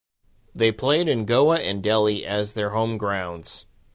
[0.55, 3.67] They played in Goa and Delhi as their home grounds.